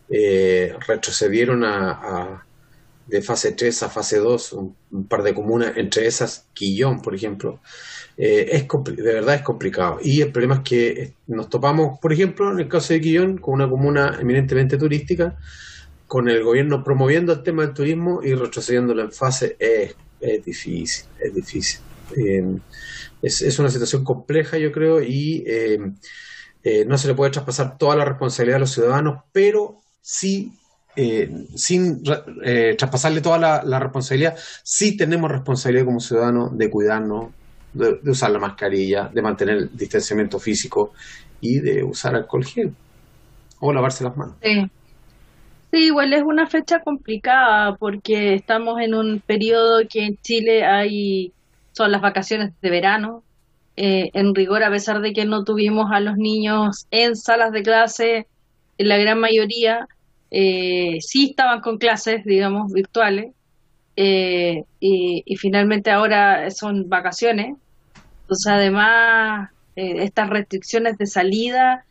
[0.10, 2.46] eh, retrocedieron a,
[3.06, 7.60] de fase 3 a fase 2 un, par de comunas, entre esas Quillón, por ejemplo.
[8.18, 10.00] Eh, es de verdad es complicado.
[10.02, 13.56] Y el problema es que nos topamos, por ejemplo, en el caso de Quillón, con
[13.56, 15.38] una comuna eminentemente turística,
[16.10, 21.06] con el gobierno promoviendo el tema del turismo y retrocediéndolo en fase es, es difícil,
[21.20, 21.82] es difícil.
[22.18, 22.58] Eh,
[23.22, 25.78] es, es, una situación compleja, yo creo, y eh,
[26.64, 30.52] eh, no se le puede traspasar toda la responsabilidad a los ciudadanos, pero sí,
[31.56, 37.32] sin traspasarle toda la, la, responsabilidad, sí tenemos responsabilidad como ciudadanos de cuidarnos,
[37.72, 40.92] de, de usar la mascarilla, de mantener el distanciamiento físico
[41.40, 42.74] y de usar alcohol gel
[43.60, 44.36] o lavarse las manos.
[44.42, 44.70] Sí.
[45.72, 51.32] Sí, igual es una fecha complicada porque estamos en un periodo que en Chile hay
[51.74, 53.24] son las vacaciones de verano.
[53.78, 57.64] Eh, en rigor, a pesar de que no tuvimos a los niños en salas de
[57.64, 58.28] clase,
[58.78, 59.88] en la gran mayoría
[60.32, 63.34] eh, sí estaban con clases, digamos, virtuales.
[63.96, 67.56] Eh, y, y, finalmente ahora son vacaciones.
[68.22, 71.86] Entonces, además, estas restricciones de salida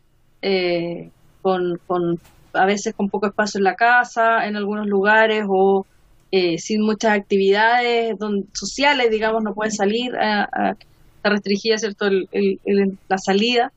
[1.41, 2.19] con, con
[2.53, 5.85] a veces con poco espacio en la casa, en algunos lugares, o
[6.31, 8.15] eh, sin muchas actividades
[8.53, 10.75] sociales, digamos, no pueden salir, a, a,
[11.17, 13.71] está restringida, ¿cierto?, el, la salida.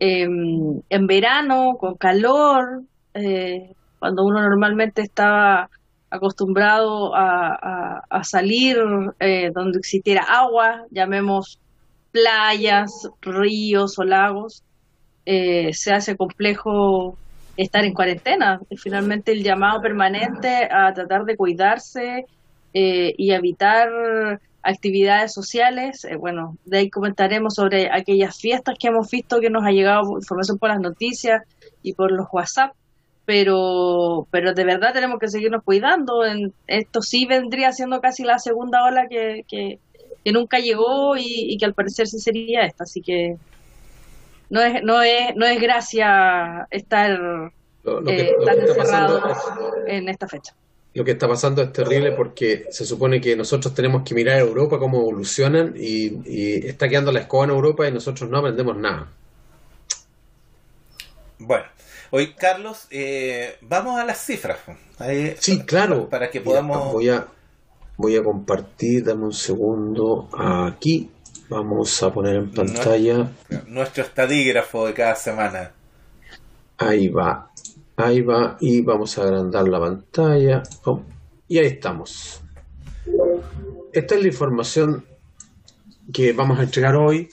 [0.00, 2.82] Eh, en verano, con calor,
[3.14, 5.70] eh, cuando uno normalmente estaba
[6.10, 8.76] acostumbrado a salir
[9.20, 11.58] eh, donde existiera agua, llamemos
[12.12, 14.62] playas, ríos o lagos,
[15.24, 17.16] eh, se hace complejo
[17.56, 18.60] estar en cuarentena.
[18.76, 22.26] Finalmente el llamado permanente a tratar de cuidarse
[22.74, 26.04] eh, y evitar actividades sociales.
[26.04, 30.16] Eh, bueno, de ahí comentaremos sobre aquellas fiestas que hemos visto que nos ha llegado
[30.16, 31.42] información por las noticias
[31.82, 32.72] y por los WhatsApp.
[33.24, 36.24] Pero, pero de verdad tenemos que seguirnos cuidando.
[36.24, 39.78] En, esto sí vendría siendo casi la segunda ola que, que,
[40.24, 42.82] que nunca llegó y, y, que al parecer sí sería esta.
[42.82, 43.36] Así que
[44.52, 49.22] no es, no es, no es gracia estar lo, lo que, eh, tan encerrado
[49.86, 50.54] en esta fecha.
[50.92, 54.40] Lo que está pasando es terrible porque se supone que nosotros tenemos que mirar a
[54.40, 58.76] Europa cómo evolucionan y, y está quedando la escoba en Europa y nosotros no aprendemos
[58.76, 59.08] nada.
[61.38, 61.64] Bueno,
[62.10, 64.58] hoy Carlos, eh, vamos a las cifras.
[64.98, 66.08] Ahí, sí, para, claro.
[66.10, 66.76] Para que podamos...
[66.76, 67.26] Mira, voy, a,
[67.96, 71.10] voy a compartir, dame un segundo aquí.
[71.52, 73.30] Vamos a poner en pantalla.
[73.66, 75.70] Nuestro estadígrafo de cada semana.
[76.78, 77.50] Ahí va.
[77.96, 78.56] Ahí va.
[78.58, 80.62] Y vamos a agrandar la pantalla.
[80.84, 81.02] Oh,
[81.48, 82.40] y ahí estamos.
[83.92, 85.04] Esta es la información
[86.10, 87.28] que vamos a entregar hoy.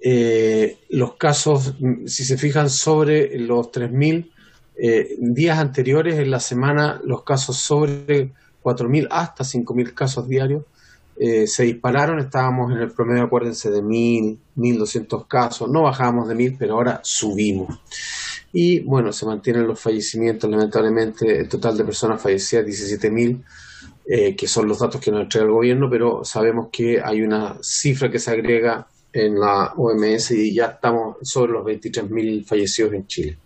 [0.00, 1.74] Eh, los casos,
[2.06, 4.30] si se fijan, sobre los 3.000
[4.74, 8.32] Eh, días anteriores en la semana los casos sobre
[8.62, 10.64] 4.000 hasta 5.000 casos diarios
[11.16, 16.34] eh, se dispararon, estábamos en el promedio, acuérdense, de 1.000, 1.200 casos, no bajábamos de
[16.34, 17.80] 1.000, pero ahora subimos.
[18.52, 23.42] Y bueno, se mantienen los fallecimientos, lamentablemente, el total de personas fallecidas, 17.000,
[24.06, 27.56] eh, que son los datos que nos entrega el gobierno, pero sabemos que hay una
[27.62, 33.06] cifra que se agrega en la OMS y ya estamos sobre los 23.000 fallecidos en
[33.06, 33.38] Chile.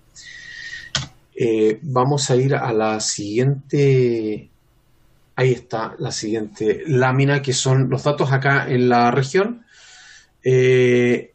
[1.35, 4.49] Eh, vamos a ir a la siguiente
[5.39, 9.67] Ahí está la siguiente lámina, que son los datos acá en la región.
[10.43, 11.33] Eh,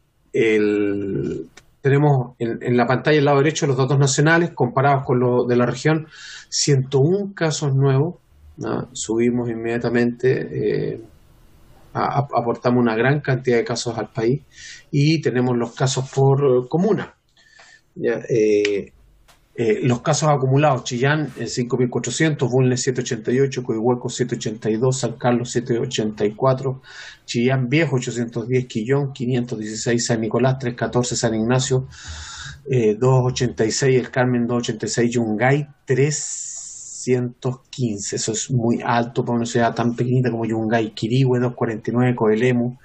[1.80, 5.66] tenemos en, la pantalla al lado derecho los datos nacionales comparados con los de la
[5.66, 6.08] región.
[6.48, 8.16] 101 casos nuevos.
[8.92, 10.48] Subimos inmediatamente.
[10.92, 11.00] Eh,
[11.92, 14.42] aportamos una gran cantidad de casos al país.
[14.90, 17.14] Y tenemos los casos por comuna.
[17.94, 18.20] ¿ya?
[18.28, 18.92] Eh,
[19.54, 26.80] eh, los casos acumulados, Chillán en 5.400, Bulnes 788, Coihueco 782, San Carlos 784,
[27.26, 31.86] Chillán Viejo 810, Quillón 516, San Nicolás 314, San Ignacio
[32.64, 38.16] 286, eh, El Carmen 286, Yungay 315.
[38.16, 42.78] Eso es muy alto para una ciudad tan pequeñita como Yungay, Quirihue 249, Coelemu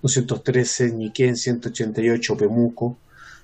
[0.00, 2.98] 213, Ñiquén 188, Pemuco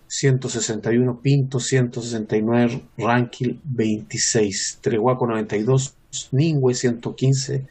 [0.08, 5.94] 161, Pinto 169, Ranquil 26, Trehuaco 92,
[6.32, 7.66] Ningüe 115,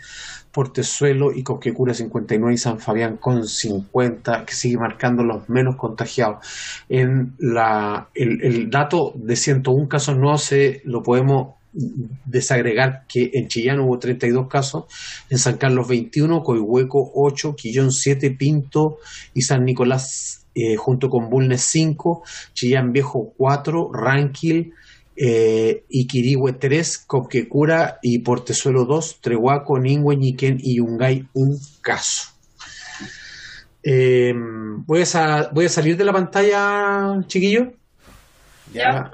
[0.52, 6.46] Portezuelo y Coquecura 59 y San Fabián con 50, que sigue marcando los menos contagiados.
[6.90, 11.56] En la, el, dato de 101 casos no se lo podemos
[12.26, 14.86] desagregar que en Chillán hubo 32 casos,
[15.30, 18.98] en San Carlos 21, Coihueco 8, Quillón 7, Pinto
[19.34, 22.24] y San Nicolás eh, junto con Bulnes 5,
[22.54, 24.74] Chillán Viejo 4, Ranquil,
[25.16, 32.30] eh, Iquirihue 3, Copquecura y Portezuelo 2, Trehuaco, Ningüe, Ñiquén y Yungay un caso.
[33.84, 37.74] Em, voy, a voy a salir de la pantalla, chiquillo.
[38.74, 39.12] Ya.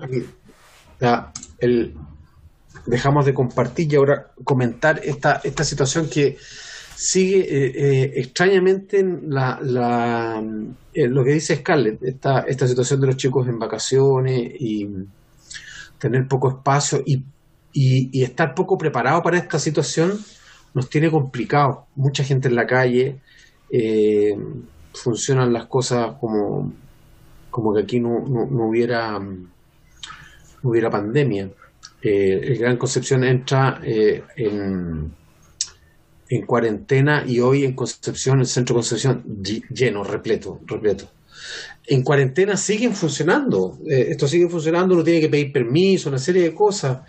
[2.85, 6.37] dejamos de compartir y ahora comentar esta, esta situación que
[6.95, 10.43] sigue eh, eh, extrañamente la, la
[10.93, 14.87] eh, lo que dice Scarlett, esta, esta situación de los chicos en vacaciones y
[15.97, 17.23] tener poco espacio y,
[17.73, 20.19] y, estar poco preparado para esta situación
[20.73, 21.87] nos tiene complicado.
[21.95, 23.19] Mucha gente en la calle,
[24.93, 26.71] funcionan las cosas como,
[27.49, 29.49] como que aquí no, no, hubiera, no
[30.61, 31.49] hubiera pandemia.
[32.01, 35.11] el Gran Concepción entra en
[36.35, 39.23] en cuarentena y hoy en Concepción, el centro de Concepción,
[39.69, 41.07] lleno, repleto, repleto.
[41.85, 46.41] En cuarentena siguen funcionando, eh, esto sigue funcionando, uno tiene que pedir permiso, una serie
[46.41, 47.01] de cosas,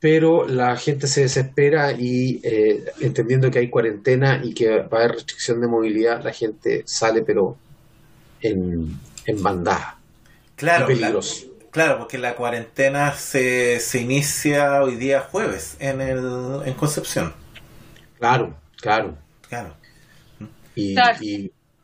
[0.00, 5.04] pero la gente se desespera y eh, entendiendo que hay cuarentena y que va a
[5.04, 7.56] haber restricción de movilidad, la gente sale pero
[8.40, 9.98] en, en bandada.
[10.56, 10.88] Claro,
[11.70, 17.32] claro, porque la cuarentena se, se inicia hoy día jueves en, el, en Concepción.
[18.18, 19.16] Claro, claro.
[19.48, 19.76] Claro.
[20.74, 20.94] Y,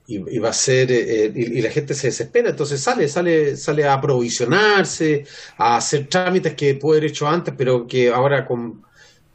[0.06, 4.00] y, va a ser, eh, y, la gente se desespera, entonces sale, sale, sale a
[4.00, 5.24] provisionarse,
[5.56, 8.82] a hacer trámites que puede haber hecho antes, pero que ahora con,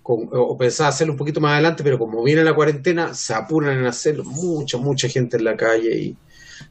[0.03, 3.85] o pensaba hacerlo un poquito más adelante, pero como viene la cuarentena, se apuran en
[3.85, 6.17] hacerlo, mucha, mucha gente en la calle y,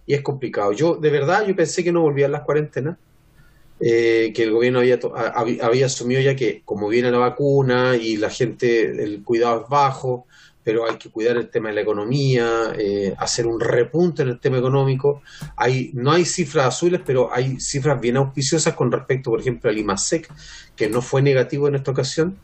[0.06, 0.72] y es complicado.
[0.72, 2.96] Yo, de verdad, yo pensé que no volvían las cuarentenas,
[3.80, 4.98] eh, que el gobierno había,
[5.62, 10.26] había asumido ya que como viene la vacuna y la gente, el cuidado es bajo,
[10.68, 14.38] pero hay que cuidar el tema de la economía, eh, hacer un repunte en el
[14.38, 15.22] tema económico.
[15.56, 19.78] Hay, no hay cifras azules, pero hay cifras bien auspiciosas con respecto, por ejemplo, al
[19.78, 20.28] IMASEC,
[20.76, 22.36] que no fue negativo en esta ocasión,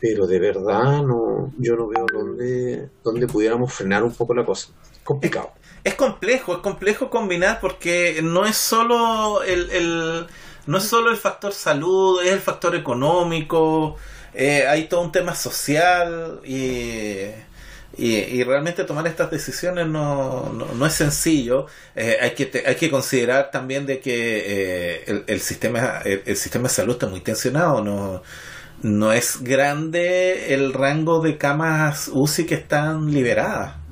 [0.00, 4.68] pero de verdad no, yo no veo dónde, dónde pudiéramos frenar un poco la cosa.
[5.02, 5.50] Complicado.
[5.82, 10.28] Es complejo, es complejo combinar porque no es solo el
[10.68, 13.96] no es solo el factor salud, es el factor económico,
[14.34, 17.24] eh, hay todo un tema social y,
[17.96, 21.66] y, realmente tomar estas decisiones no, no, es sencillo.
[21.96, 26.68] Eh, hay, que hay que considerar también de que eh, el, el, sistema, el, sistema
[26.68, 28.22] de salud está muy tensionado, no,
[28.82, 33.87] no es grande el rango de camas UCI que están liberadas.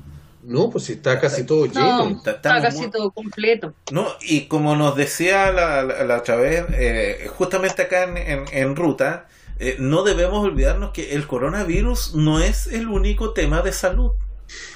[0.47, 2.21] No, pues está casi todo lleno.
[2.25, 3.73] está, casi todo completo.
[3.91, 9.27] No, y como nos decía la, la, otra vez, eh, justamente acá en, en, ruta,
[9.59, 14.11] eh, no debemos olvidarnos que el coronavirus no es el único tema de salud.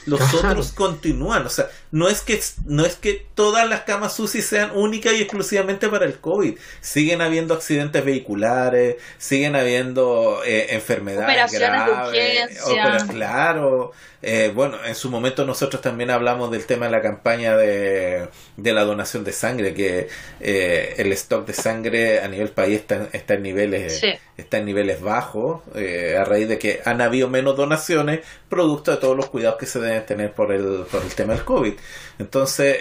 [0.06, 4.42] Los otros continúan, o sea, no es que no es que todas las camas UCI
[4.42, 6.58] sean únicas y exclusivamente para el COVID.
[6.82, 13.92] Siguen habiendo accidentes vehiculares, siguen habiendo eh, enfermedades graves, claro.
[14.24, 18.74] Eh, bueno, en su momento nosotros también hablamos del tema de la campaña de, de
[18.74, 23.34] la donación de sangre, que eh, el stock de sangre a nivel país está, está
[23.34, 24.04] en niveles
[24.42, 28.98] está en niveles bajos eh, a raíz de que han habido menos donaciones producto de
[28.98, 31.74] todos los cuidados que se tener por el, por el tema del COVID.
[32.20, 32.78] Entonces,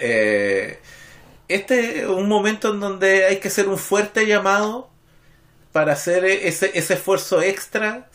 [1.47, 4.89] este es un momento en donde hay que hacer un fuerte llamado
[5.71, 8.07] para hacer ese, ese esfuerzo extra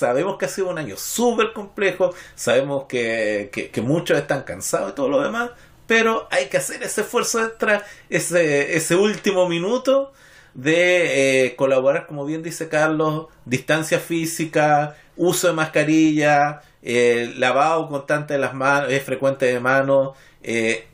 [0.00, 5.08] sabemos que ha sido un año súper complejo, sabemos que, muchos están cansados y todo
[5.10, 5.50] lo demás,
[5.86, 10.12] pero hay que hacer ese esfuerzo extra, ese, ese último minuto
[10.54, 18.34] de eh, colaborar, como bien dice Carlos, distancia física, uso de mascarilla, eh, lavado constante
[18.34, 20.86] de las manos, es frecuente de manos, eh,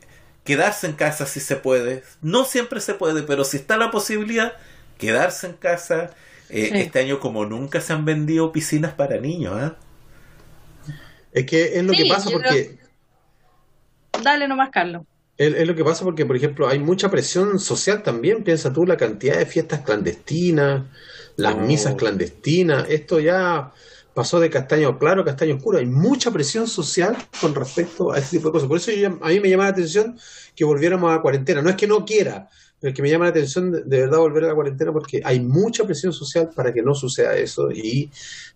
[0.43, 2.03] quedarse en casa si se puede.
[2.21, 4.53] No siempre se puede, pero si está la posibilidad,
[4.97, 6.11] quedarse en casa,
[6.49, 9.61] eh, este año como nunca se han vendido piscinas para niños.
[9.61, 9.73] ¿eh?
[11.33, 12.77] Es que es lo que pasa porque...
[14.23, 15.03] Dale nomás, Carlos.
[15.37, 18.43] Es, lo que pasa porque, por ejemplo, hay mucha presión social también.
[18.43, 20.85] Piensa tú la cantidad de fiestas clandestinas,
[21.35, 21.59] las oh.
[21.59, 22.89] misas clandestinas.
[22.89, 23.71] Esto ya
[24.17, 25.77] pasó de castaño claro a castaño oscuro.
[25.77, 28.67] Hay mucha presión social con respecto a ese tipo de cosas.
[28.67, 28.89] Por eso
[29.21, 30.17] a mí me llama la atención
[30.55, 31.61] que volviéramos a cuarentena.
[31.61, 32.49] No es que no quiera,
[32.81, 35.83] el que me llama la atención de, verdad volver a la cuarentena porque hay mucha
[35.83, 38.09] presión social para que no suceda eso y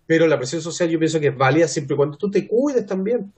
[0.04, 2.84] pero la presión social yo pienso que es válida siempre y cuando tú te cuides
[2.84, 3.32] también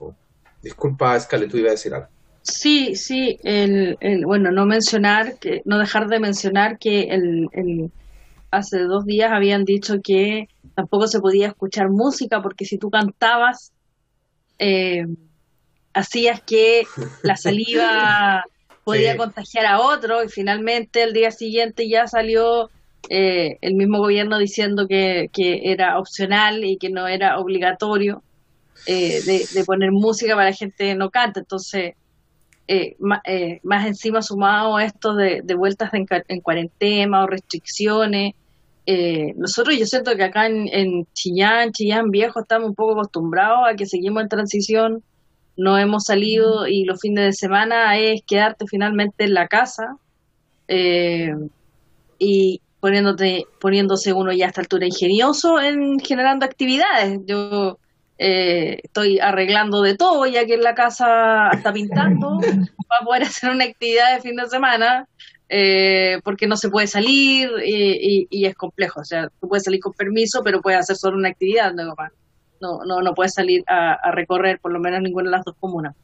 [0.63, 2.07] disculpa Escale tú ibas a decir algo
[2.41, 7.91] sí sí el, bueno no mencionar que no dejar de mencionar que el,
[8.51, 13.71] hace dos días habían dicho que tampoco se podía escuchar música porque si tú cantabas
[14.59, 15.05] eh,
[15.93, 16.83] hacías que
[17.23, 18.43] la saliva
[18.83, 22.69] podía contagiar a otro y finalmente el día siguiente ya salió
[23.09, 28.23] eh, el mismo gobierno diciendo que, era opcional y que no era obligatorio
[28.87, 31.39] eh, de, poner música para la gente no canta.
[31.39, 31.95] Entonces,
[32.67, 38.33] eh, más, encima sumado a esto de, vueltas en, en, cuarentena o restricciones,
[39.35, 43.75] nosotros yo siento que acá en, en Chillán, Chillán Viejo, estamos un poco acostumbrados a
[43.75, 45.03] que seguimos en transición
[45.57, 49.97] no hemos salido y los fines de semana es quedarte finalmente en la casa
[50.67, 51.33] eh,
[52.19, 57.21] y poniéndote, poniéndose uno ya a esta altura ingenioso en generando actividades.
[57.25, 57.79] Yo
[58.17, 62.39] eh, estoy arreglando de todo ya que en la casa está pintando
[62.87, 65.07] para poder hacer una actividad de fin de semana
[65.47, 69.01] eh, porque no se puede salir y, es complejo.
[69.01, 71.93] O sea, tú puedes salir con permiso, pero puedes hacer solo una actividad, no
[72.61, 75.95] no, no, no puede salir a, recorrer por lo menos ninguna de las dos comunas.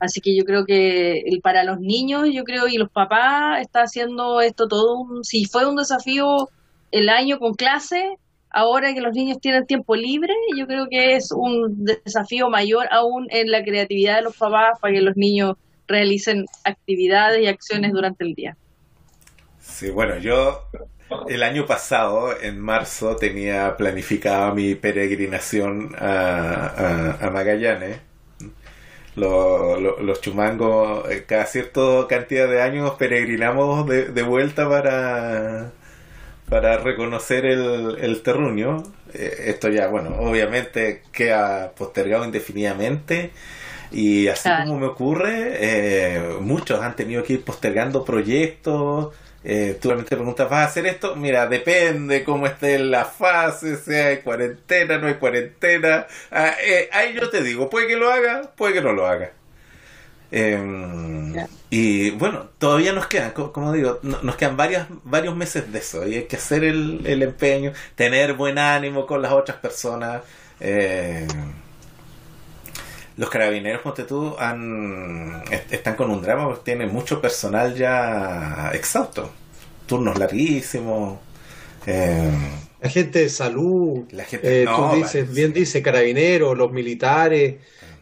[0.00, 4.40] Así que yo creo que para los niños, yo creo, y los papás, está haciendo
[4.40, 6.48] esto todo un, si fue un desafío
[6.90, 8.16] el año con clase,
[8.58, 13.28] ahora que los niños tienen tiempo libre, yo creo que es un desafío mayor aún
[13.30, 18.24] en la creatividad de los papás para que los niños realicen actividades y acciones durante
[18.24, 18.56] el día.
[19.60, 20.64] Sí, bueno, yo
[21.28, 28.00] el año pasado, en marzo, tenía planificada mi peregrinación a, Magallanes.
[29.14, 35.70] los chumangos, eh, cada cierta cantidad de años peregrinamos de, vuelta para,
[36.48, 38.82] para reconocer el, el terruño.
[39.14, 43.32] Eh, esto ya, bueno, obviamente queda postergado indefinidamente.
[43.90, 49.14] Y así como me ocurre, eh, muchos han tenido que ir postergando proyectos
[49.44, 51.14] eh, tú realmente preguntas, ¿vas a hacer esto?
[51.16, 56.06] Mira, depende cómo esté la fase, sea hay cuarentena, no hay cuarentena.
[56.30, 59.32] Ah, eh, ahí yo te digo, puede que lo haga, puede que no lo haga.
[60.30, 61.34] Em,
[61.70, 66.16] y bueno, todavía nos quedan, como digo, nos quedan varios, varios meses de eso y
[66.16, 70.22] hay que hacer el, el empeño, tener buen ánimo con las otras personas.
[70.60, 71.26] Eh,
[73.16, 79.32] los carabineros, ponte tú, han, están con un drama porque tienen mucho personal ya exhausto.
[79.86, 81.18] Turnos larguísimos.
[81.86, 82.30] Eh,
[82.80, 87.56] la gente de salud, la gente, eh, tú dices, bien dice, carabineros, los militares,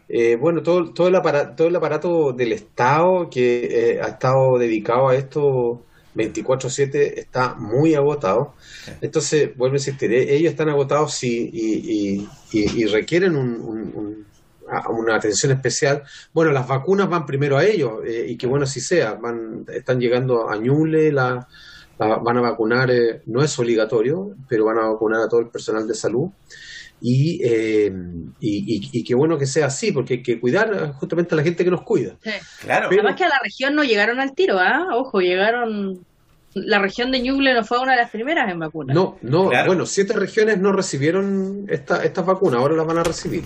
[0.09, 5.09] eh, bueno, todo, todo, el aparato, todo el aparato del Estado que ha estado dedicado
[5.09, 5.83] a esto
[6.15, 8.55] 24/7 está muy agotado.
[9.01, 14.27] Entonces, vuelvo a insistir, ellos están agotados sí, y, y, requieren un
[14.89, 16.03] una atención especial.
[16.33, 20.01] Bueno, las vacunas van primero a ellos, eh, y que bueno si sea, van, están
[20.01, 21.47] llegando a Ñuble la,
[21.99, 25.87] van a vacunar, eh, no es obligatorio, pero van a vacunar a todo el personal
[25.87, 26.31] de salud.
[27.01, 27.93] Y, eh,
[28.41, 31.71] y, qué bueno que sea así, porque hay que cuidar justamente a la gente que
[31.71, 32.17] nos cuida.
[32.61, 32.89] Claro.
[32.89, 34.89] Pero, Además que a la región no llegaron al tiro, ¿ah?
[34.95, 36.05] Ojo, llegaron
[36.57, 38.95] la región de Ñuble no fue una de las primeras en vacunar.
[38.95, 43.45] No, no, bueno, siete regiones no recibieron esta, estas vacunas, ahora las van a recibir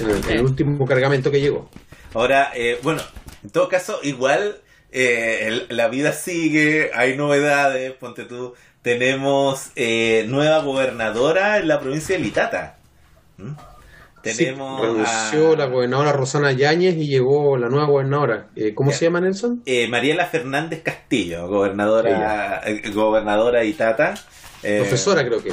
[0.00, 1.70] en el, último cargamento que llegó.
[2.14, 3.00] Ahora, eh, bueno,
[3.44, 4.56] en todo caso, igual
[4.90, 12.16] eh, la vida sigue, hay novedades, ponte tú, tenemos eh, nueva gobernadora en la provincia
[12.16, 12.77] de Litata.
[13.38, 13.52] ¿Mm?
[14.22, 14.80] Tenemos.
[14.80, 18.48] renunció la gobernadora Rosana Yáñez y llegó la nueva gobernadora.
[18.56, 19.62] Eh, ¿Cómo se llama, Nelson?
[19.64, 24.14] Eh, Mariela Fernández Castillo, gobernadora, eh, gobernadora Itata.
[24.60, 25.52] Profesora, creo que.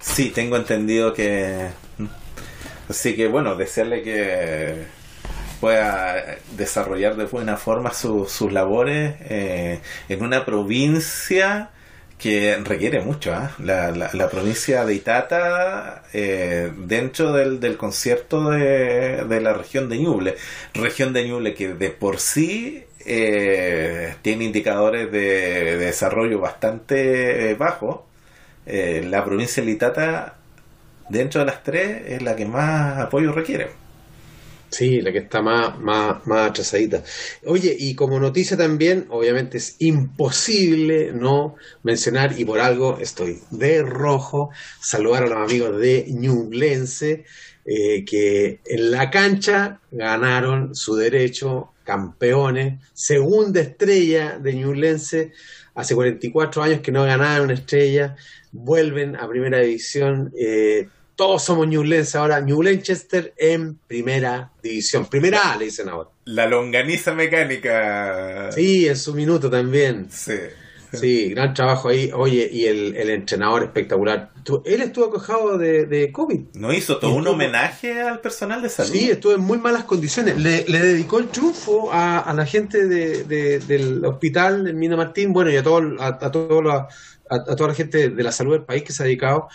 [0.00, 1.68] Sí, tengo entendido que.
[2.88, 4.84] Así que, bueno, desearle que
[5.60, 11.70] pueda desarrollar de buena forma sus labores en una provincia
[12.22, 13.34] que requiere mucho.
[13.34, 13.50] ¿ah?
[13.58, 19.98] La, la, provincia de Itata, eh, dentro del, del concierto de, de, la región de
[19.98, 20.36] Ñuble,
[20.72, 28.00] región de Ñuble que de por sí eh, tiene indicadores de, desarrollo bastante eh, bajos.
[28.66, 30.36] la provincia de Itata,
[31.08, 33.81] dentro de las tres, es la que más apoyo requiere.
[34.72, 37.04] Sí, la que está más, más, más atrasadita.
[37.44, 43.82] Oye, y como noticia también, obviamente es imposible no mencionar, y por algo estoy de
[43.82, 44.50] rojo,
[44.80, 47.26] saludar a los amigos de Ñublense,
[47.66, 55.32] eh, que en la cancha ganaron su derecho, campeones, segunda estrella de Ñublense,
[55.74, 58.16] hace 44 años que no ganaron una estrella,
[58.52, 60.32] vuelven a primera división.
[60.34, 60.88] Eh,
[61.22, 65.06] todos somos Newlense ahora, New Lanchester en primera división.
[65.06, 66.10] Primera A le dicen ahora.
[66.24, 68.50] La longaniza mecánica.
[68.50, 70.08] Sí, en su minuto también.
[70.10, 70.32] Sí.
[70.92, 72.10] Sí, gran trabajo ahí.
[72.12, 74.32] Oye, y el, entrenador espectacular.
[74.64, 76.40] Él estuvo acojado de, de COVID.
[76.54, 78.90] ¿No hizo todo un homenaje al personal de salud?
[78.90, 80.36] Sí, estuvo en muy malas condiciones.
[80.38, 85.62] Le, dedicó el triunfo a, la gente del hospital, en Mina Martín, bueno, y a,
[85.62, 89.06] todo, a, a, a toda la gente de la salud del país que se ha
[89.06, 89.48] dedicado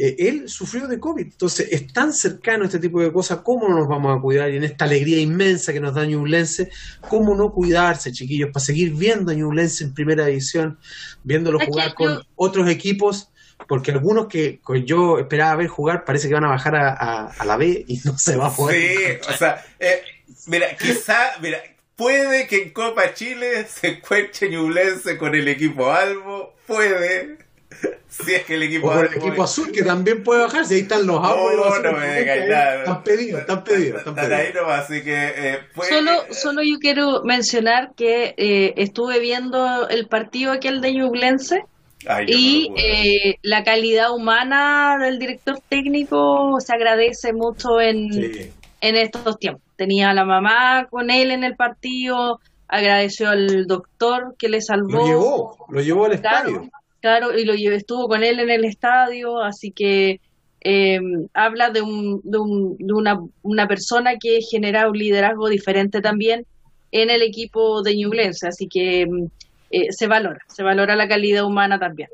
[0.00, 1.24] eh, él sufrió de COVID.
[1.24, 4.48] Entonces, es tan cercano este tipo de cosas, ¿cómo no nos vamos a cuidar?
[4.48, 6.70] Y en esta alegría inmensa que nos da Ñublense,
[7.08, 10.78] ¿cómo no cuidarse, chiquillos, para seguir viendo a Ñublense en primera división,
[11.24, 13.32] viéndolo jugar con otros equipos?
[13.66, 17.84] Porque algunos que, yo esperaba ver jugar parece que van a bajar a, la B
[17.88, 19.20] y no se va a poder.
[19.20, 20.00] Sí, o sea, eh,
[20.46, 21.58] mira, quizá, mira,
[21.96, 27.47] puede que en Copa Chile se encuentre Ñublense con el equipo Albo, puede
[28.08, 31.06] si es que el equipo, el equipo azul que también puede bajar, si ahí están
[31.06, 34.06] los no me Están pedidos, están pedidos.
[34.06, 35.32] Están ahí nomás, así que.
[35.36, 41.62] Eh, solo, solo yo quiero mencionar que eh, estuve viendo el partido aquel de Ñublense.
[42.26, 48.08] y eh, la calidad humana del director técnico se agradece mucho en,
[48.80, 49.62] en estos tiempos.
[49.76, 54.98] Tenía a la mamá con él en el partido, agradeció al doctor que le salvó.
[54.98, 56.68] Lo llevó, lo llevó al estadio.
[57.00, 60.20] Claro, y lo estuvo con él en el estadio, así que
[60.60, 61.00] eh,
[61.32, 66.44] habla de, un, de, un, de una, una, persona que genera un liderazgo diferente también
[66.90, 69.06] en el equipo de Ñublense, así que
[69.70, 72.08] eh, se valora, se valora la calidad humana también.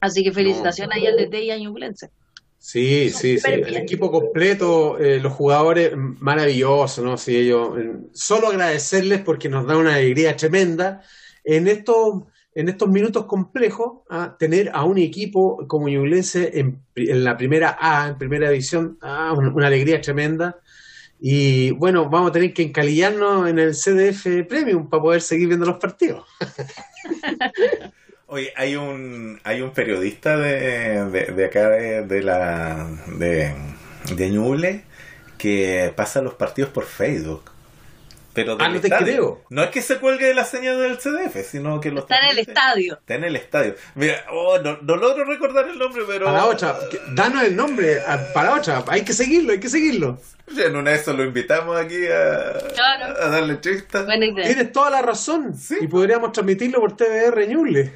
[0.00, 2.10] Así que felicitaciones ahí al DT y a Ñublense.
[2.58, 7.16] Sí, sí, sí, el equipo completo, eh, los jugadores maravillosos, ¿no?
[7.16, 7.70] Sí, ellos,
[8.12, 11.02] solo agradecerles porque nos da una alegría tremenda
[11.44, 12.24] en estos
[12.56, 13.98] en estos minutos complejos
[14.38, 19.66] tener a un equipo como Ñublense en, la primera A, en primera división, ah, una,
[19.66, 20.58] alegría tremenda.
[21.20, 25.66] Y bueno, vamos a tener que encalillarnos en el CDF Premium para poder seguir viendo
[25.66, 26.24] los partidos.
[28.26, 32.88] Oye, hay un, hay un periodista de, de, acá de, la
[33.18, 33.54] de,
[34.16, 34.84] de Ñuble
[35.36, 37.55] que pasa los partidos por Facebook.
[38.36, 39.42] Pero ah, no te creo.
[39.48, 42.28] No es que se cuelgue de la señal del CDF, sino que lo está en
[42.32, 42.94] el estadio.
[42.94, 43.74] Está en el estadio.
[43.94, 46.26] Mira, oh, no, no, logro recordar el nombre, pero.
[46.26, 46.78] Para otra,
[47.14, 48.02] danos el nombre.
[48.34, 50.20] Para otra, hay que seguirlo, hay que seguirlo.
[50.54, 52.58] En una de esas lo invitamos aquí a,
[53.22, 54.06] a darle chista.
[54.06, 55.54] Tienes toda la razón.
[55.80, 57.94] Y podríamos transmitirlo por TVR Ñuble.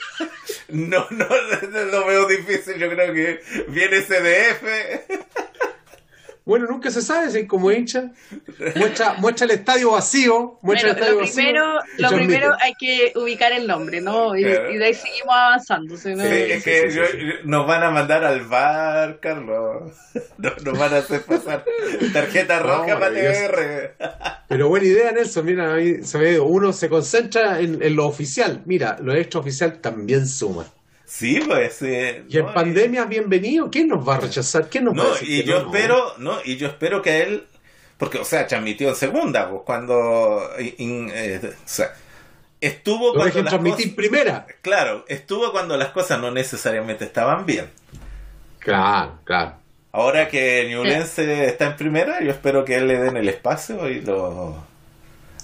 [0.70, 1.26] no, no,
[1.70, 2.76] no lo veo difícil.
[2.78, 4.64] Yo creo que viene CDF.
[6.44, 8.12] Bueno, nunca se sabe si como hincha.
[8.76, 10.58] Muestra, muestra el estadio vacío.
[10.60, 11.64] Muestra el estadio lo primero,
[11.96, 14.36] lo primero hay que ubicar el nombre, ¿no?
[14.36, 15.96] Y, de ahí seguimos avanzando.
[15.96, 19.92] Sí, es que nos van a mandar al bar, Carlos.
[20.38, 21.64] Nos, van a hacer pasar
[22.12, 23.94] tarjeta roja para TR.
[24.48, 25.46] Pero buena idea, Nelson.
[25.46, 25.76] Mira,
[26.42, 28.60] uno se concentra en, en lo oficial.
[28.66, 30.66] Mira, lo extraoficial también suma.
[31.06, 31.82] Sí, pues.
[31.82, 33.70] Eh, y en pandemia, bienvenido.
[33.70, 34.68] ¿Quién nos va a rechazar?
[34.68, 36.38] ¿Quién nos no, va a decir y yo espero, no?
[36.44, 37.46] Y yo espero que él,
[37.98, 41.94] porque, o sea, transmitió en segunda, pues, cuando, eh, o sea,
[42.60, 44.46] estuvo Lo cuando transmitir primera.
[44.62, 47.70] Claro, estuvo cuando las cosas no necesariamente estaban bien.
[48.58, 49.56] Claro, claro.
[49.92, 54.00] Ahora que Newlense está en primera, yo espero que él le den el espacio y
[54.00, 54.64] lo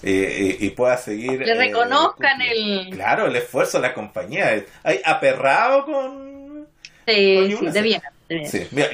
[0.03, 1.43] y, pueda seguir.
[1.43, 2.91] Que eh, reconozcan el.
[2.91, 4.65] Claro, el esfuerzo de la compañía.
[4.83, 6.69] Hay aperrado con.
[7.07, 8.03] Sí, de bien.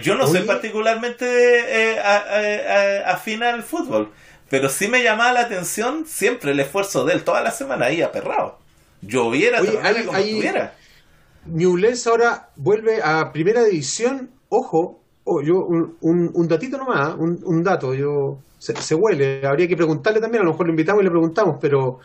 [0.02, 4.12] yo no soy particularmente eh, afín al fútbol,
[4.48, 8.00] pero sí me llamaba la atención siempre el esfuerzo de él, toda la semana ahí
[8.00, 8.58] aperrado.
[9.02, 9.72] Lloviera, como
[10.16, 10.74] estuviera.
[11.44, 14.30] Newlands ahora vuelve a primera división.
[14.48, 17.94] Ojo, oh, yo un, un, datito nomás, un, un dato.
[17.94, 19.46] Yo se, huele.
[19.46, 22.00] Habría que preguntarle también, a lo mejor lo invitamos y le preguntamos, pero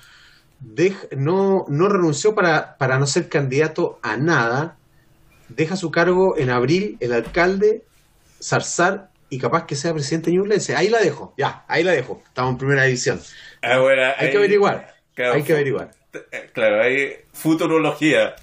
[1.15, 4.75] no, no renunció para, para no ser candidato a nada.
[5.49, 7.83] Deja su cargo en abril el alcalde
[8.41, 10.75] Zarzar y capaz que sea presidente ñublense.
[10.75, 12.21] Ahí la dejo, ya, ahí la dejo.
[12.25, 13.21] Estamos en primera división.
[13.61, 13.79] Ah,
[14.17, 14.93] hay que averiguar.
[15.17, 15.91] hay que averiguar.
[16.53, 18.35] Claro, hay futurología.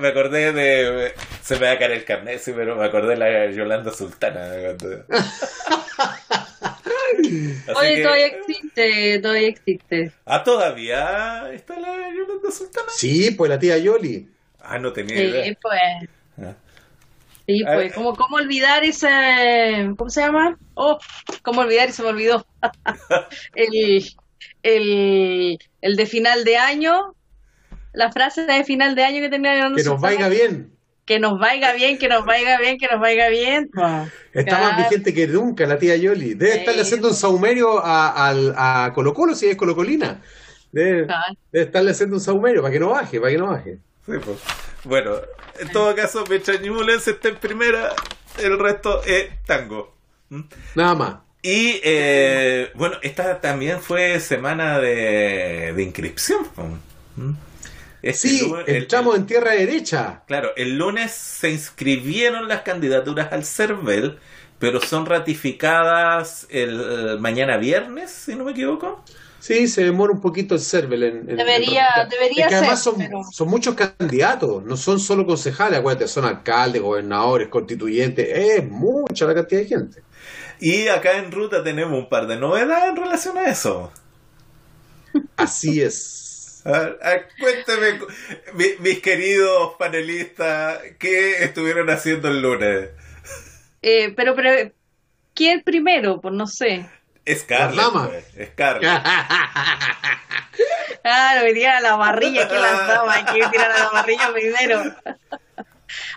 [0.00, 1.14] Me, acordé de.
[1.42, 4.48] Se me va a caer el carnet, sí, pero me acordé de la Yolanda Sultana.
[7.76, 10.12] Oye, todavía existe, todavía existe.
[10.24, 12.88] Ah, todavía está la Yolanda Sultana.
[12.94, 14.28] Sí, pues la tía Yoli.
[14.60, 15.44] Ah, no tenía idea.
[15.44, 15.80] Sí, pues.
[16.38, 16.54] Ah.
[17.46, 19.08] Sí, pues, ¿cómo, ¿cómo olvidar ese.
[19.96, 20.58] ¿Cómo se llama?
[20.74, 20.98] Oh,
[21.42, 22.46] ¿cómo olvidar y se me olvidó?
[23.54, 24.04] el,
[24.62, 27.14] el, el de final de año,
[27.92, 30.72] la frase de final de año que tenía Que nos vaya bien.
[31.04, 33.70] Que nos vaya bien, que nos vaya bien, que nos vaya bien.
[34.32, 36.34] Está más vigente que nunca la tía Yoli.
[36.34, 40.22] Debe estarle haciendo un saumerio a, a, Colo Colo si es colocolina.
[40.70, 41.08] Debe,
[41.50, 43.78] debe estarle haciendo un saumerio para que no baje, para que no baje.
[44.06, 44.38] Sí, pues.
[44.84, 45.16] Bueno,
[45.58, 47.90] en todo caso, mientras Ñublense está en primera,
[48.40, 49.94] el resto es tango.
[50.30, 50.42] ¿Mm?
[50.76, 51.16] Nada más.
[51.42, 56.46] Y eh, bueno, esta también fue semana de, de inscripción.
[57.16, 57.32] ¿Mm?
[58.12, 60.22] Sí, entramos en tierra derecha.
[60.26, 64.18] Claro, el lunes se inscribieron las candidaturas al CERVEL,
[64.58, 69.04] pero son ratificadas el, mañana viernes, si no me equivoco.
[69.38, 71.02] Sí, se demora un poquito el CERVEL.
[71.02, 72.96] En, debería, debería que además son,
[73.32, 79.34] son, muchos candidatos, no son solo concejales, acuérdate, son alcaldes, gobernadores, constituyentes, es mucha la
[79.34, 80.02] cantidad de gente.
[80.60, 83.90] Y acá en ruta tenemos un par de novedades en relación a eso.
[85.36, 86.21] Así es.
[86.64, 87.98] A cuénteme,
[88.78, 92.90] mis queridos panelistas, ¿qué estuvieron haciendo el lunes?
[93.82, 94.70] Eh, pero, pero,
[95.34, 96.20] ¿quién primero?
[96.20, 96.88] Pues no sé.
[97.28, 97.92] Scarlett.
[97.92, 99.02] Pues, Scarlett.
[101.02, 104.32] claro, me tiran a la barrilla, que las damas, hay que tirar a la barrilla
[104.32, 104.82] primero.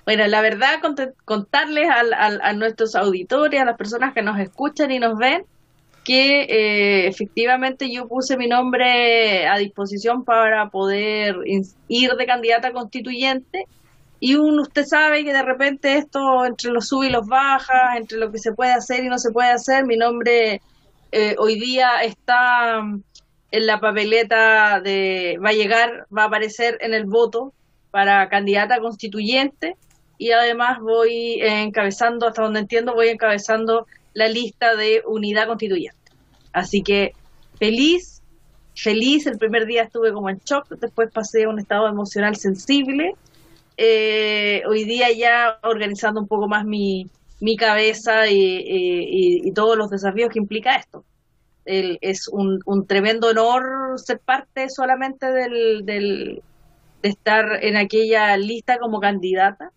[0.05, 0.79] bueno, la verdad,
[1.25, 5.45] contarles a nuestros auditores, a las personas que nos escuchan y nos ven,
[6.06, 11.36] que eh, efectivamente yo puse mi nombre a disposición para poder
[11.88, 13.65] ir de candidata constituyente.
[14.20, 18.20] Y un, usted sabe que de repente esto entre los sube y los baja, entre
[18.20, 20.62] lo que se puede hacer y no se puede hacer, mi nombre
[21.12, 22.80] eh, hoy día está
[23.52, 27.52] en la papeleta de, va a llegar, va a aparecer en el voto
[27.89, 29.76] para candidata constituyente.
[30.18, 36.12] Y además voy encabezando, hasta donde entiendo, voy encabezando la lista de unidad constituyente.
[36.54, 37.12] Así que
[37.60, 38.23] feliz,
[38.73, 43.13] feliz, el primer día estuve como en shock, después pasé a un estado emocional sensible.
[43.78, 47.10] Eh, hoy día ya organizando un poco más mi,
[47.41, 51.04] mi cabeza y, todos los desafíos que implica esto.
[51.65, 56.41] es un, un, tremendo honor ser parte solamente del, del,
[57.04, 59.71] de estar en aquella lista como candidata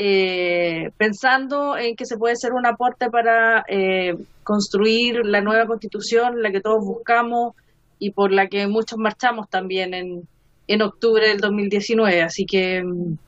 [0.00, 6.40] eh, pensando en que se puede ser un aporte para eh, construir la nueva constitución,
[6.40, 7.56] la que todos buscamos
[7.98, 10.28] y por la que muchos marchamos también en,
[10.68, 12.22] en octubre del 2019.
[12.22, 13.18] Así que mm,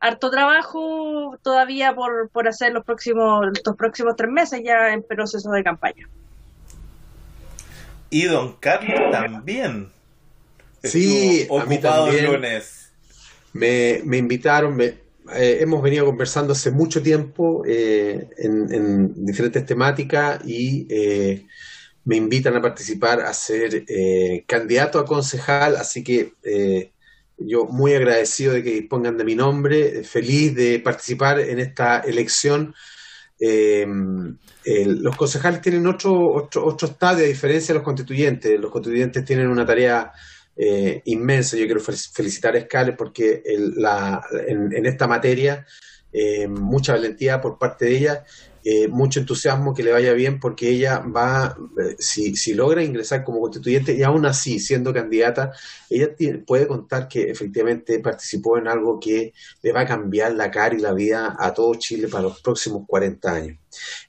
[0.00, 5.48] harto trabajo todavía por, por hacer los próximos, los próximos tres meses ya en proceso
[5.52, 6.08] de campaña.
[8.10, 9.90] Y don Carlos también.
[10.82, 12.32] Sí, ocupado a mí también.
[12.32, 12.92] lunes.
[13.52, 20.40] Me, me invitaron, me, eh, hemos venido conversando hace mucho tiempo eh, en, diferentes temáticas
[20.46, 20.86] y
[22.04, 23.84] me invitan a participar a ser
[24.46, 26.34] candidato a concejal, así que
[27.38, 32.74] yo muy agradecido de que dispongan de mi nombre, feliz de participar en esta elección.
[33.40, 38.60] los concejales tienen otro, otro, otro estadio a diferencia de los constituyentes.
[38.60, 40.12] Los constituyentes tienen una tarea
[40.56, 41.56] eh, inmenso.
[41.56, 45.66] Yo quiero felicitar a Escales porque en, esta materia
[46.12, 48.24] eh, mucha valentía por parte de ella
[48.68, 53.22] eh, mucho entusiasmo, que le vaya bien, porque ella va, eh, si, si, logra ingresar
[53.22, 55.52] como constituyente y aún así, siendo candidata,
[55.88, 56.08] ella
[56.44, 60.80] puede contar que efectivamente participó en algo que le va a cambiar la cara y
[60.80, 63.58] la vida a todo Chile para los próximos 40 años.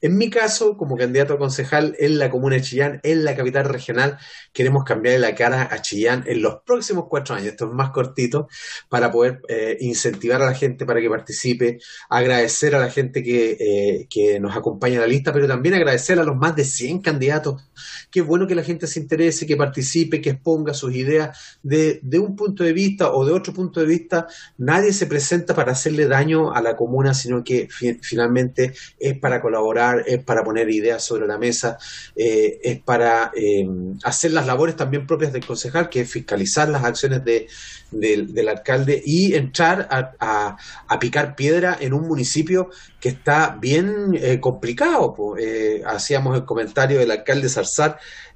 [0.01, 3.65] En mi caso, como candidato a concejal en la comuna de Chillán, en la capital
[3.65, 4.17] regional,
[4.53, 8.47] queremos cambiarle la cara a Chillán en los próximos cuatro años, esto es más cortito,
[8.89, 14.07] para poder eh, incentivar a la gente para que participe, agradecer a la gente que,
[14.09, 17.63] que nos acompaña en la lista, pero también agradecer a los más de 100 candidatos.
[18.09, 22.35] Qué bueno que la gente se interese, que participe, que exponga sus ideas de, un
[22.35, 24.27] punto de vista o de otro punto de vista.
[24.57, 27.67] Nadie se presenta para hacerle daño a la comuna, sino que
[28.01, 31.77] finalmente es para colaborar, es para poner ideas sobre la mesa,
[32.15, 33.67] eh, es para eh,
[34.03, 37.47] hacer las labores también propias del concejal, que es fiscalizar las acciones de,
[37.91, 40.57] del, alcalde y entrar a,
[40.99, 45.15] picar piedra en un municipio que está bien eh, complicado.
[45.37, 47.49] Eh, hacíamos el comentario del alcalde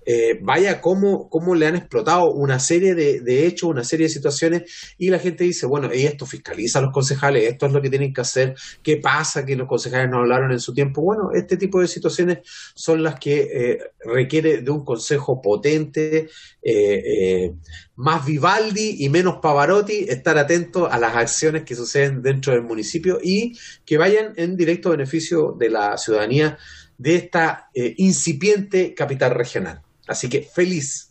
[0.04, 4.96] Eh, vaya cómo, cómo, le han explotado una serie de, hechos, una serie de situaciones,
[4.98, 7.90] y la gente dice, bueno, y esto fiscaliza a los concejales, esto es lo que
[7.90, 11.02] tienen que hacer, ¿qué pasa que los concejales no hablaron en su tiempo?
[11.02, 12.40] Bueno, este tipo de situaciones
[12.74, 16.30] son las que eh, requiere de un consejo potente,
[16.64, 17.54] eh,
[17.96, 23.20] más Vivaldi y menos Pavarotti, estar atento a las acciones que suceden dentro del municipio
[23.22, 23.54] y
[23.86, 26.58] que vayan en directo beneficio de la ciudadanía
[27.02, 29.82] de esta incipiente capital regional.
[30.08, 31.10] Así que feliz.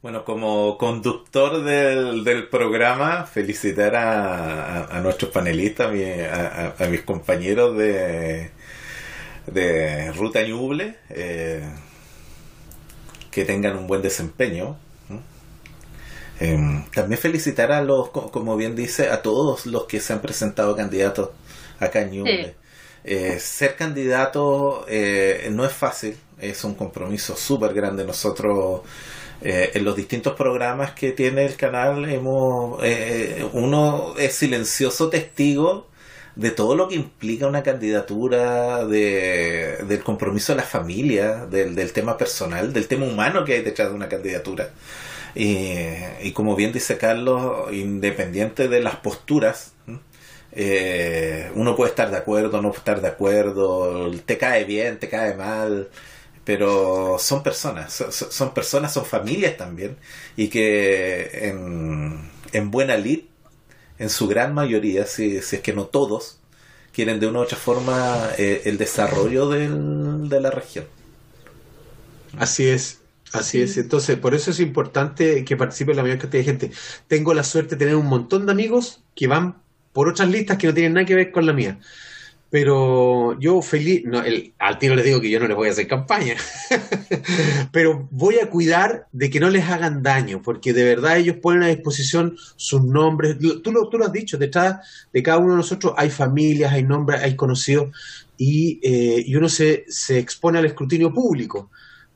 [0.00, 8.50] Bueno, como conductor del, programa, felicitar a, nuestros panelistas, a, mis compañeros de,
[9.46, 11.68] de Ruta Ñuble, eh,
[13.30, 14.78] que tengan un buen desempeño.
[16.40, 20.74] Em, también felicitar a los, como bien dice, a todos los que se han presentado
[20.74, 21.30] candidatos
[21.78, 22.63] acá en Ñuble.
[23.04, 28.04] Eh, ser candidato eh, no es fácil, es un compromiso súper grande.
[28.04, 28.80] Nosotros
[29.42, 32.80] eh, en los distintos programas que tiene el canal hemos
[33.52, 35.88] uno es silencioso testigo
[36.34, 42.16] de todo lo que implica una candidatura, de, del compromiso de la familia, del, tema
[42.16, 44.70] personal, del tema humano que hay detrás de una candidatura.
[45.36, 49.74] Y como bien dice Carlos, independiente de las posturas,
[50.54, 55.08] eh, uno puede estar de acuerdo, no puede estar de acuerdo, te cae bien, te
[55.08, 55.90] cae mal,
[56.44, 59.96] pero son personas, son, personas, son familias también,
[60.36, 63.24] y que en, en buena lid,
[63.98, 66.40] en su gran mayoría, si, si es que no todos,
[66.92, 70.86] quieren de una u otra forma eh, el desarrollo del, de la región.
[72.36, 73.00] Así es,
[73.34, 76.70] Así es, entonces por eso es importante que participe la mayor cantidad de gente.
[77.08, 79.63] Tengo la suerte de tener un montón de amigos que van
[79.94, 81.78] por otras listas que no tienen nada que ver con la mía.
[82.50, 85.72] Pero yo feliz, no, el, al tiro les digo que yo no les voy a
[85.72, 86.36] hacer campaña,
[87.72, 91.64] pero voy a cuidar de que no les hagan daño, porque de verdad ellos ponen
[91.64, 93.38] a disposición sus nombres.
[93.38, 96.84] Tú lo, tú lo has dicho, detrás de cada uno de nosotros hay familias, hay
[96.84, 97.88] nombres, hay conocidos,
[98.36, 101.70] y, eh, y uno se, se expone al escrutinio público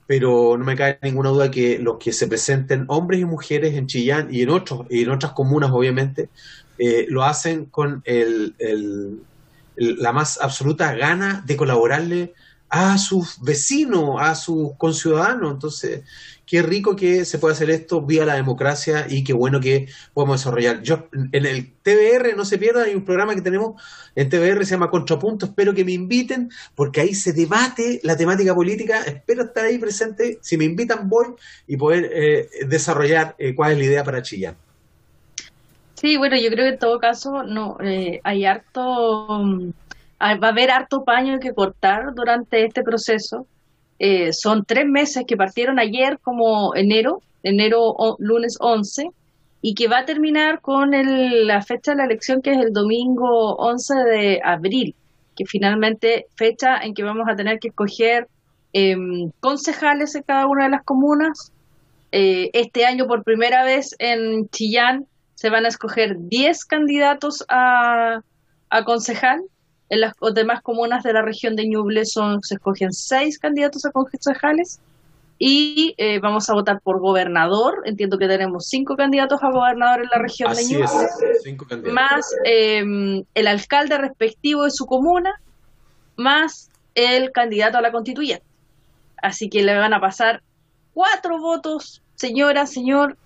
[0.09, 3.87] pero no me cae ninguna duda que los que se presenten, hombres y mujeres en
[3.87, 6.31] Chillán y en otros y en otras comunas, obviamente,
[6.79, 8.55] eh, lo hacen con el,
[9.77, 12.35] la más absoluta gana de colaborarle
[12.71, 15.53] a sus vecinos, a sus conciudadanos.
[15.53, 16.03] Entonces,
[16.45, 20.41] qué rico que se pueda hacer esto vía la democracia y qué bueno que podemos
[20.41, 20.83] desarrollar.
[20.83, 23.81] Yo, en el TBR, no se pierda, hay un programa que tenemos
[24.15, 28.55] en TBR, se llama Contrapunto, espero que me inviten, porque ahí se debate la temática
[28.55, 31.27] política, espero estar ahí presente, si me invitan voy
[31.67, 34.57] y poder eh, desarrollar eh, cuál es la idea para Chillán.
[36.01, 39.71] Sí, bueno, yo creo que en todo caso no eh, hay harto, mm,
[40.21, 43.49] va a haber harto paño que cortar durante este proceso.
[43.99, 49.11] Eh, son tres meses que partieron ayer como enero, enero lunes 11,
[49.61, 53.57] y que va a terminar con la fecha de la elección que es el domingo
[53.57, 54.95] 11 de abril,
[55.37, 58.29] que finalmente fecha en que vamos a tener que escoger
[58.73, 61.53] em, concejales en cada una de las comunas.
[62.13, 65.07] Eh, este año por primera vez en Chillán
[65.39, 68.23] se van a escoger 10 candidatos a,
[68.71, 69.41] a concejal.
[69.89, 73.93] En las demás comunas de la región de Ñuble son, se escogen seis candidatos a
[73.93, 74.81] concejales
[75.39, 77.83] y eh, vamos a votar por gobernador.
[77.85, 83.47] Entiendo que tenemos cinco candidatos a gobernador en la región de Ñuble, más em, el
[83.47, 85.41] alcalde respectivo de su comuna,
[86.17, 88.45] más el candidato a la constituyente.
[89.23, 90.43] Así que le van a pasar
[90.95, 93.17] cuatro votos, señora, señor,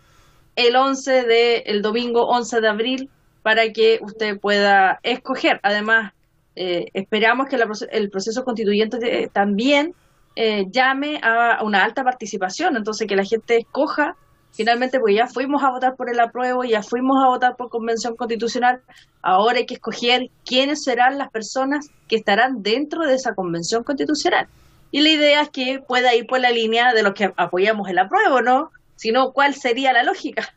[0.57, 3.11] el 11 de, el domingo 11 de abril,
[3.43, 5.61] para que usted pueda escoger.
[5.63, 6.13] Además,
[6.55, 7.57] eh, esperamos que
[7.91, 9.95] el proceso constituyente eh, también
[10.37, 14.17] eh, llame a una alta participación, entonces que la gente escoja
[14.53, 18.17] finalmente, porque ya fuimos a votar por el apruebo, ya fuimos a votar por convención
[18.17, 18.83] constitucional,
[19.23, 24.47] ahora hay que escoger quiénes serán las personas que estarán dentro de esa convención constitucional.
[24.91, 27.99] Y la idea es que pueda ir por la línea de los que apoyamos el
[27.99, 28.71] apruebo, ¿no?
[28.97, 30.55] Sino, ¿cuál sería la lógica?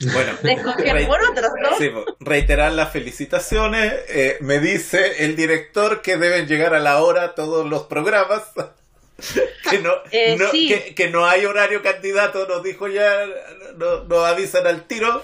[0.00, 0.32] Bueno,
[2.20, 3.92] reiterar las felicitaciones.
[4.08, 8.42] Eh, me dice el director que deben llegar a la hora todos los programas.
[9.70, 13.26] que, no, eh, que, no hay horario candidato, nos dijo ya,
[13.76, 15.22] nos, avisan al tiro.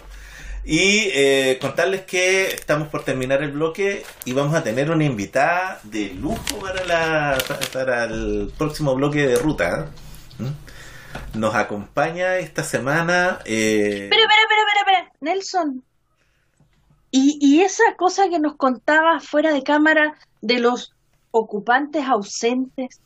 [0.67, 5.79] Y eh, contarles que estamos por terminar el bloque y vamos a tener una invitada
[5.83, 7.39] de lujo para, la,
[7.71, 9.91] para el próximo bloque de ruta.
[11.35, 13.41] Nos acompaña esta semana.
[13.45, 14.05] Eh...
[14.05, 15.85] Espera, espera, espera, espera, Nelson.
[17.11, 20.95] Y, y esa cosa que nos contaba fuera de cámara de los
[21.31, 23.01] ocupantes ausentes,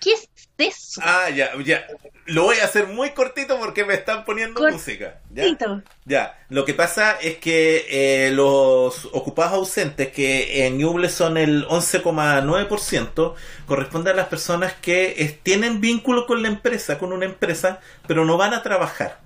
[0.00, 0.28] ¿Qué es
[0.58, 1.00] eso?
[1.04, 1.86] Ah, ya, ya.
[2.26, 5.20] Lo voy a hacer muy cortito porque me están poniendo música.
[5.32, 5.56] ¿ya?
[6.04, 11.66] ya, lo que pasa es que eh, los ocupados ausentes, que en Ñuble son el
[11.68, 13.34] 11,9%,
[13.66, 18.36] corresponden a las personas que tienen vínculo con la empresa, con una empresa, pero no
[18.36, 19.20] van a trabajar.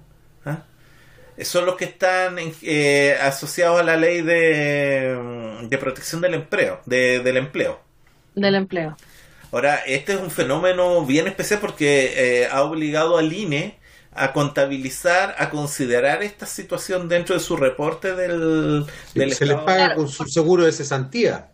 [0.45, 0.62] ¿ah?
[1.42, 7.21] Son los que están eh, asociados a la ley de, de protección del empleo, de,
[7.21, 7.81] del empleo.
[8.35, 8.97] Del empleo.
[9.53, 13.79] Ahora, este es un fenómeno bien especial porque eh, ha obligado al INE
[14.15, 20.09] a contabilizar, a considerar esta situación dentro de su reporte del, Se les paga con
[20.09, 21.52] su seguro de cesantía.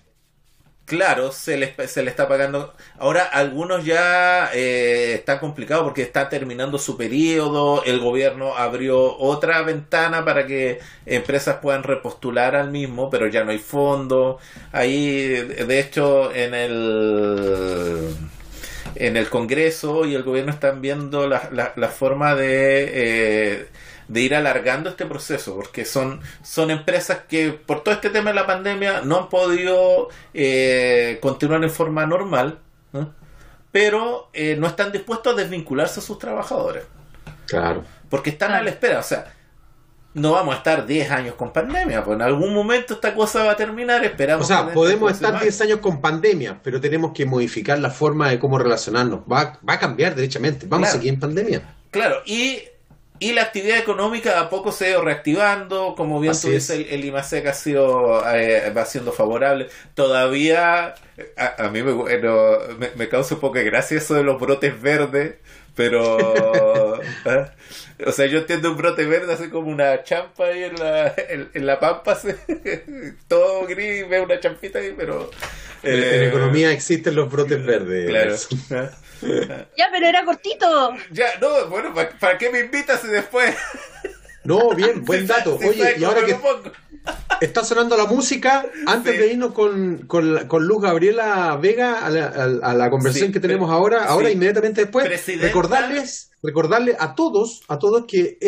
[0.88, 2.72] Claro, se le, se le está pagando.
[2.98, 7.84] Ahora, algunos ya eh, están complicados porque está terminando su periodo.
[7.84, 13.50] El gobierno abrió otra ventana para que empresas puedan repostular al mismo, pero ya no
[13.50, 14.38] hay fondo.
[14.72, 18.16] Ahí, de hecho, en el
[18.94, 23.68] en el Congreso y el gobierno están viendo la, la, forma de eh,
[24.08, 28.36] de ir alargando este proceso, porque son, son empresas que por todo este tema de
[28.36, 32.58] la pandemia no han podido eh, continuar en forma normal,
[33.70, 36.84] pero eh, no están dispuestos a desvincularse a sus trabajadores.
[37.46, 37.84] Claro.
[38.08, 39.34] Porque están a la espera, o sea,
[40.14, 43.52] no vamos a estar 10 años con pandemia, pues en algún momento esta cosa va
[43.52, 44.46] a terminar, esperamos.
[44.46, 48.38] O sea, podemos estar 10 años con pandemia, pero tenemos que modificar la forma de
[48.38, 49.20] cómo relacionarnos.
[49.30, 51.74] Va, va a cambiar derechamente, vamos a seguir en pandemia.
[51.90, 52.62] Claro, y
[53.20, 57.04] y la actividad económica a poco se ha ido reactivando, como bien tú dices, el,
[57.04, 59.68] IMASEC ha sido, eh, va siendo favorable.
[59.94, 60.94] Todavía,
[61.36, 61.94] a, mí me,
[62.94, 65.34] me, causa un poco de gracia eso de los brotes verdes,
[65.78, 67.46] pero, ¿eh?
[68.04, 71.14] o sea, yo entiendo un brote verde así como una champa ahí en la,
[71.54, 72.18] en, la pampa,
[73.28, 75.30] todo gris, veo una champita ahí, pero...
[75.84, 78.48] en, eh, economía existen los brotes verdes.
[78.66, 78.90] Claro.
[79.76, 80.96] ya, pero era cortito.
[81.12, 83.54] Ya, no, bueno, ¿para, qué me invitas y después?
[84.48, 85.56] No, bien, buen dato.
[85.56, 86.34] Oye, y ahora que
[87.42, 92.90] está sonando la música, antes de irnos con, con, con, Luz Gabriela Vega a la,
[92.90, 95.06] conversación que tenemos ahora, ahora inmediatamente después,
[95.38, 98.38] recordarles, recordarles a todos, a todos que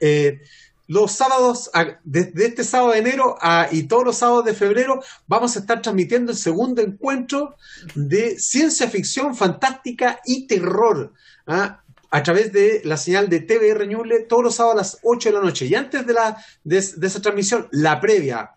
[0.00, 0.40] eh,
[0.88, 1.70] los sábados,
[2.02, 3.38] desde este sábado de enero
[3.70, 7.54] y todos los sábados de febrero, vamos a estar transmitiendo el segundo encuentro
[7.94, 11.12] de ciencia ficción fantástica y terror.
[11.46, 11.82] ¿ah?
[12.16, 15.34] A través de la señal de TVR Ñuble todos los sábados a las 8 de
[15.34, 15.66] la noche.
[15.66, 18.52] Y antes de, la, de, esa transmisión, la previa.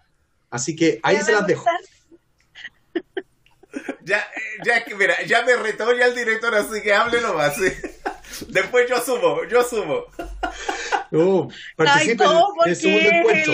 [0.50, 1.66] Así que ahí se las dejo.
[4.02, 4.28] Ya,
[4.66, 7.56] ya, mira, ya me retó ya el director, así que háblelo más.
[8.48, 10.06] Después yo asumo, yo asumo.
[11.12, 12.28] No, participen
[12.66, 13.54] del segundo encuentro.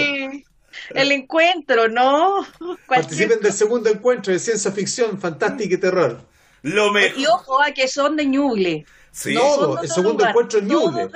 [0.91, 2.47] El, encuentro, ¿no?
[2.87, 6.21] Participen del segundo encuentro de ciencia ficción, fantástica y terror.
[6.61, 7.19] Lo mejor.
[7.19, 8.85] Y ojo a que son de Ñuble.
[9.15, 9.33] Sí.
[9.33, 11.09] No, el segundo encuentro en Ñuble.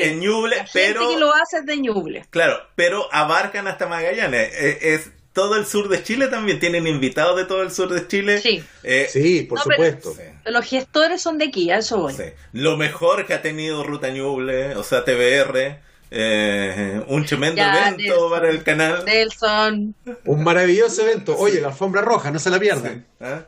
[0.00, 1.06] En Ñuble, pero.
[1.10, 2.24] que lo hace de Ñuble.
[2.30, 4.54] Claro, pero abarcan hasta Magallanes.
[4.54, 6.58] E, es, todo el sur de Chile también.
[6.60, 8.40] Tienen invitados de todo el sur de Chile.
[8.40, 10.14] Sí, eh, sí por supuesto.
[10.46, 12.14] Los gestores son de aquí, a eso voy.
[12.54, 15.78] Lo mejor que ha tenido Ruta Ñuble, o sea, TBR,
[16.14, 19.02] Eh, un tremendo evento para el canal.
[19.06, 19.94] Nelson.
[20.26, 21.36] Un maravilloso evento.
[21.38, 23.06] Oye, la alfombra roja, no se la pierdan.
[23.18, 23.44] ¿Ah?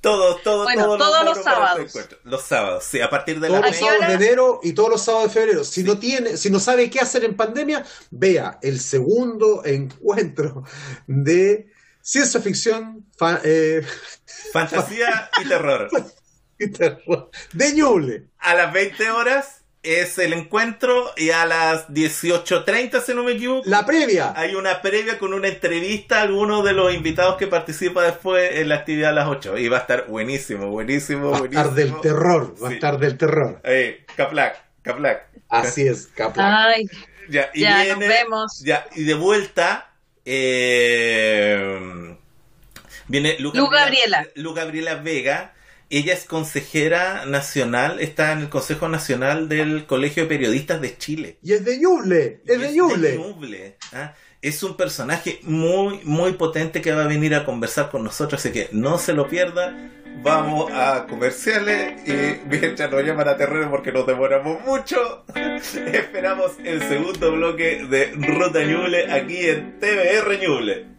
[0.00, 1.92] Todo, todo, bueno, todos los sábados.
[2.22, 5.34] Los sábados, sí, a partir de todos los sábados de enero y todos los sábados
[5.34, 5.64] de febrero.
[5.64, 10.62] Si no tiene, si no sabe qué hacer en pandemia, vea el segundo encuentro
[11.06, 13.06] de ciencia ficción,
[13.42, 13.84] eh,
[14.52, 15.90] fantasía y terror.
[16.58, 17.30] y terror.
[17.52, 18.28] De Ñuble.
[18.38, 23.68] A las 20 horas es el encuentro y a las 18.30, si no me equivoco.
[23.68, 24.32] La previa.
[24.36, 28.68] Hay una previa con una entrevista a alguno de los invitados que participa después en
[28.68, 29.58] la actividad a las 8.
[29.58, 31.62] Y va a estar buenísimo, buenísimo, va buenísimo.
[31.62, 33.60] Va a estar del terror, va a estar del terror.
[33.64, 35.28] Eh, Caplac, Caplac.
[35.48, 36.46] Así es, Caplac.
[36.46, 36.86] Ay,
[37.28, 38.60] ya, y ya nos vemos.
[38.60, 39.90] Ya, y de vuelta,
[40.24, 42.16] eh,
[43.06, 44.26] viene Lu Gabriela.
[44.34, 45.54] Lu Gabriela Vega
[45.90, 51.38] ella es consejera nacional, está en el Consejo Nacional del Colegio de Periodistas de Chile.
[51.42, 53.76] Y es de Ñuble, es de Ñuble.
[53.92, 54.14] ¿ah?
[54.42, 58.52] Es un personaje muy, muy potente que va a venir a conversar con nosotros, así
[58.52, 59.92] que no se lo pierda.
[60.22, 66.82] Vamos a comerciales y mientras nos llaman a terreno porque nos demoramos mucho, esperamos el
[66.82, 70.97] segundo bloque de Ruta Ñuble aquí en TBR Ñuble.